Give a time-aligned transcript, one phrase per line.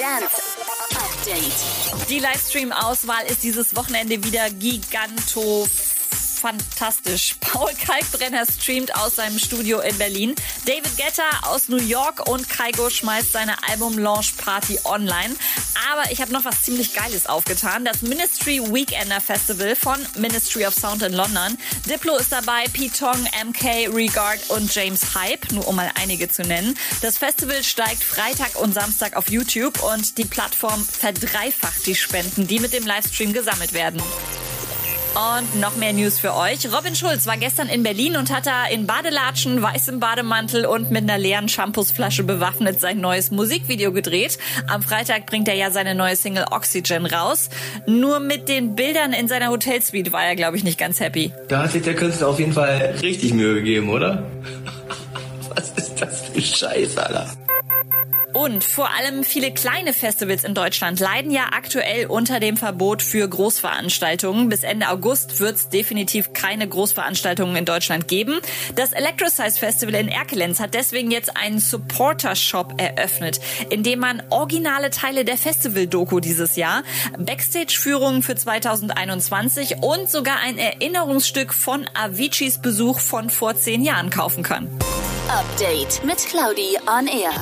[0.00, 0.56] Dance
[0.96, 2.08] Update.
[2.08, 5.68] Die Livestream-Auswahl ist dieses Wochenende wieder giganto
[6.40, 7.36] fantastisch.
[7.40, 10.34] Paul Kalkbrenner streamt aus seinem Studio in Berlin.
[10.64, 15.36] David Guetta aus New York und Kaigo schmeißt seine Album-Launch-Party online.
[15.92, 17.84] Aber ich habe noch was ziemlich Geiles aufgetan.
[17.84, 21.58] Das Ministry Weekender Festival von Ministry of Sound in London.
[21.88, 26.42] Diplo ist dabei, Pete Tong, MK, Regard und James Hype, nur um mal einige zu
[26.42, 26.76] nennen.
[27.02, 32.60] Das Festival steigt Freitag und Samstag auf YouTube und die Plattform verdreifacht die Spenden, die
[32.60, 34.02] mit dem Livestream gesammelt werden.
[35.14, 36.72] Und noch mehr News für euch.
[36.72, 41.02] Robin Schulz war gestern in Berlin und hat da in Badelatschen, weißem Bademantel und mit
[41.02, 44.38] einer leeren Shampoosflasche bewaffnet sein neues Musikvideo gedreht.
[44.68, 47.50] Am Freitag bringt er ja seine neue Single Oxygen raus.
[47.86, 51.32] Nur mit den Bildern in seiner Hotelsuite war er, glaube ich, nicht ganz happy.
[51.48, 54.22] Da hat sich der Künstler auf jeden Fall richtig Mühe gegeben, oder?
[55.56, 57.26] Was ist das für Scheiß, Alter?
[58.32, 63.28] Und vor allem viele kleine Festivals in Deutschland leiden ja aktuell unter dem Verbot für
[63.28, 64.48] Großveranstaltungen.
[64.48, 68.40] Bis Ende August wird es definitiv keine Großveranstaltungen in Deutschland geben.
[68.76, 73.40] Das Electrosize Festival in Erkelenz hat deswegen jetzt einen Supporter-Shop eröffnet,
[73.70, 76.82] in dem man originale Teile der Festival-Doku dieses Jahr,
[77.18, 84.42] Backstage-Führungen für 2021 und sogar ein Erinnerungsstück von Aviciis Besuch von vor zehn Jahren kaufen
[84.42, 84.68] kann.
[85.28, 87.32] Update mit Claudi on Air.